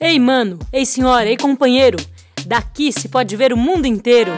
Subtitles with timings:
[0.00, 1.98] Ei, mano, ei, senhora, ei, companheiro,
[2.46, 4.30] daqui se pode ver o mundo inteiro.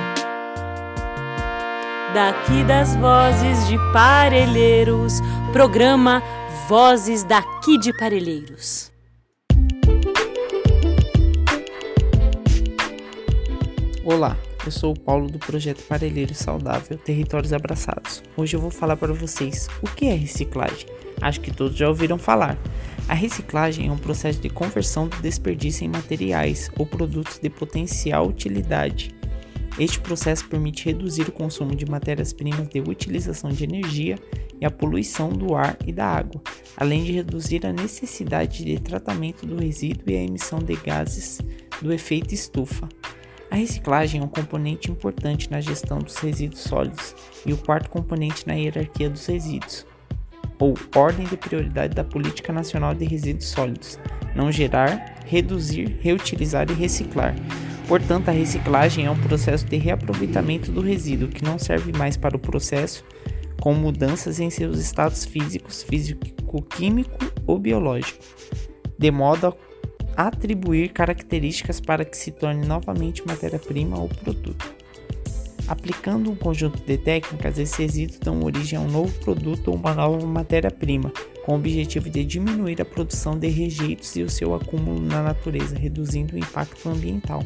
[2.14, 5.20] Daqui das vozes de Parelheiros,
[5.52, 6.22] programa
[6.66, 8.90] Vozes daqui de Parelheiros.
[14.02, 18.22] Olá, eu sou o Paulo do projeto Parelheiro Saudável Territórios Abraçados.
[18.34, 20.86] Hoje eu vou falar para vocês o que é reciclagem.
[21.20, 22.56] Acho que todos já ouviram falar.
[23.10, 28.28] A reciclagem é um processo de conversão do desperdício em materiais ou produtos de potencial
[28.28, 29.12] utilidade.
[29.76, 34.14] Este processo permite reduzir o consumo de matérias-primas de utilização de energia
[34.60, 36.40] e a poluição do ar e da água,
[36.76, 41.40] além de reduzir a necessidade de tratamento do resíduo e a emissão de gases
[41.82, 42.88] do efeito estufa.
[43.50, 48.46] A reciclagem é um componente importante na gestão dos resíduos sólidos e o quarto componente
[48.46, 49.84] na hierarquia dos resíduos,
[50.60, 53.98] ou ordem de prioridade da Política Nacional de Resíduos Sólidos:
[54.36, 57.34] não gerar, reduzir, reutilizar e reciclar.
[57.88, 62.36] Portanto, a reciclagem é um processo de reaproveitamento do resíduo que não serve mais para
[62.36, 63.04] o processo,
[63.60, 68.22] com mudanças em seus estados físicos, físico-químico ou biológico,
[68.96, 69.56] de modo
[70.16, 74.79] a atribuir características para que se torne novamente matéria-prima ou produto.
[75.70, 79.94] Aplicando um conjunto de técnicas, esses resíduos dão origem a um novo produto ou uma
[79.94, 81.12] nova matéria-prima,
[81.46, 85.78] com o objetivo de diminuir a produção de rejeitos e o seu acúmulo na natureza,
[85.78, 87.44] reduzindo o impacto ambiental.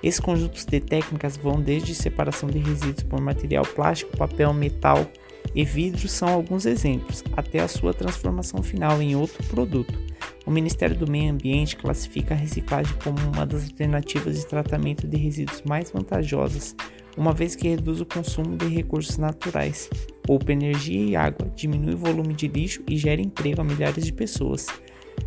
[0.00, 5.04] Esses conjuntos de técnicas vão desde separação de resíduos por material plástico, papel, metal
[5.52, 9.98] e vidro são alguns exemplos, até a sua transformação final em outro produto.
[10.46, 15.16] O Ministério do Meio Ambiente classifica a reciclagem como uma das alternativas de tratamento de
[15.16, 16.74] resíduos mais vantajosas
[17.16, 19.88] uma vez que reduz o consumo de recursos naturais,
[20.22, 24.12] poupa energia e água, diminui o volume de lixo e gera emprego a milhares de
[24.12, 24.66] pessoas.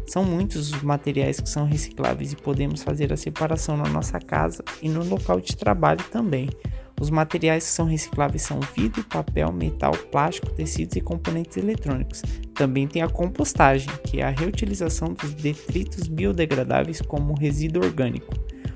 [0.05, 4.63] São muitos os materiais que são recicláveis e podemos fazer a separação na nossa casa
[4.83, 6.47] e no local de trabalho também.
[6.99, 12.21] Os materiais que são recicláveis são vidro, papel, metal, plástico, tecidos e componentes eletrônicos.
[12.53, 18.33] Também tem a compostagem, que é a reutilização dos detritos biodegradáveis como resíduo orgânico.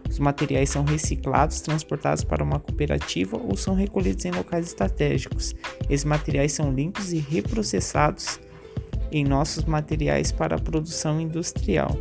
[0.10, 5.56] Os materiais são reciclados, transportados para uma cooperativa ou são recolhidos em locais estratégicos.
[5.90, 8.40] Esses materiais são limpos e reprocessados
[9.12, 11.98] em nossos materiais para a produção industrial.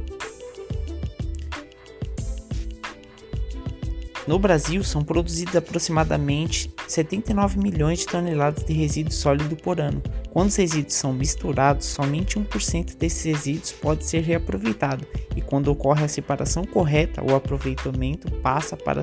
[4.27, 10.01] No Brasil, são produzidos aproximadamente 79 milhões de toneladas de resíduo sólido por ano,
[10.31, 16.05] quando os resíduos são misturados, somente 1% desses resíduos pode ser reaproveitado, e quando ocorre
[16.05, 19.03] a separação correta, o aproveitamento passa para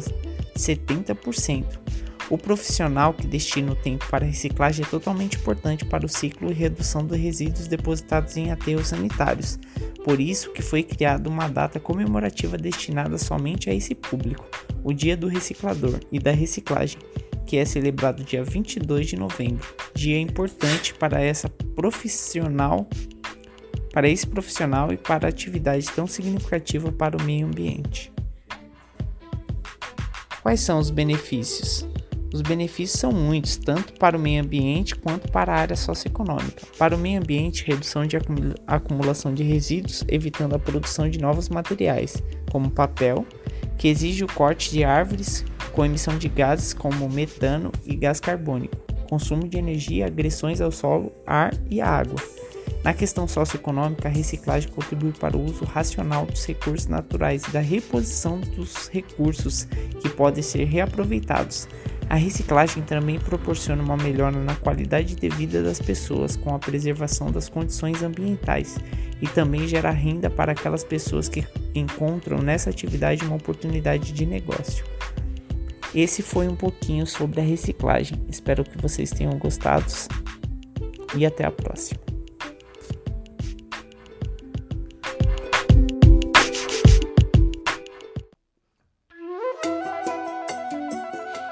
[0.58, 1.66] 70%.
[2.30, 6.54] O profissional que destina o tempo para reciclagem é totalmente importante para o ciclo e
[6.54, 9.58] redução dos resíduos depositados em aterros sanitários.
[10.04, 14.48] Por isso que foi criada uma data comemorativa destinada somente a esse público,
[14.84, 17.00] o Dia do Reciclador e da Reciclagem,
[17.48, 22.88] que é celebrado dia 22 de novembro, dia importante para essa profissional,
[23.92, 28.14] para esse profissional e para a atividade tão significativa para o meio ambiente.
[30.44, 31.88] Quais são os benefícios?
[32.32, 36.66] Os benefícios são muitos, tanto para o meio ambiente quanto para a área socioeconômica.
[36.78, 38.18] Para o meio ambiente, redução de
[38.68, 43.26] acumulação de resíduos, evitando a produção de novos materiais, como papel,
[43.78, 48.76] que exige o corte de árvores, com emissão de gases como metano e gás carbônico,
[49.10, 52.18] consumo de energia, agressões ao solo, ar e água.
[52.84, 57.60] Na questão socioeconômica, a reciclagem contribui para o uso racional dos recursos naturais e da
[57.60, 59.66] reposição dos recursos
[60.02, 61.68] que podem ser reaproveitados.
[62.10, 67.32] A reciclagem também proporciona uma melhora na qualidade de vida das pessoas com a preservação
[67.32, 68.78] das condições ambientais
[69.22, 74.84] e também gera renda para aquelas pessoas que encontram nessa atividade uma oportunidade de negócio.
[75.94, 78.20] Esse foi um pouquinho sobre a reciclagem.
[78.28, 79.86] Espero que vocês tenham gostado
[81.16, 82.09] e até a próxima.